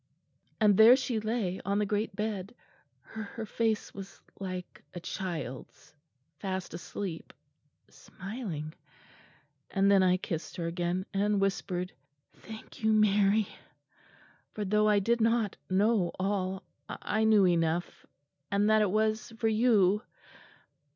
[0.59, 2.55] and there she lay on the great bed...
[3.13, 5.93] and her face was like a child's,
[6.39, 7.31] fast asleep
[7.87, 8.73] smiling:
[9.69, 11.93] and then I kissed her again, and whispered,
[12.33, 13.49] 'Thank you, Mary';
[14.55, 18.07] for, though I did not know all, I knew enough,
[18.49, 20.01] and that it was for you."